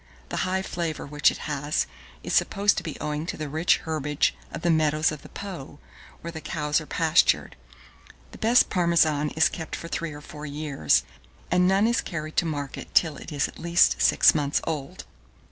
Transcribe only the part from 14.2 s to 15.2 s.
months old.